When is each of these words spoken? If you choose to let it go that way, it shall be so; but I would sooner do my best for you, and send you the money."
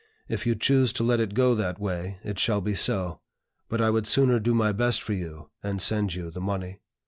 If 0.27 0.47
you 0.47 0.55
choose 0.55 0.91
to 0.93 1.03
let 1.03 1.19
it 1.19 1.35
go 1.35 1.53
that 1.53 1.77
way, 1.79 2.17
it 2.23 2.39
shall 2.39 2.59
be 2.59 2.73
so; 2.73 3.21
but 3.69 3.81
I 3.81 3.91
would 3.91 4.07
sooner 4.07 4.39
do 4.39 4.55
my 4.55 4.71
best 4.71 4.99
for 5.03 5.13
you, 5.13 5.51
and 5.61 5.79
send 5.79 6.15
you 6.15 6.31
the 6.31 6.41
money." 6.41 6.81